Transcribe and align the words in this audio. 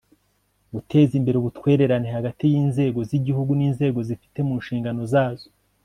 guteza 0.73 1.13
imbere 1.19 1.35
ubutwererane 1.37 2.07
hagati 2.17 2.43
y'inzego 2.51 2.99
z'igihugu 3.09 3.51
n'inzego 3.55 3.99
zifite 4.07 4.39
mu 4.47 4.53
nshingano 4.61 5.01
zazo 5.13 5.47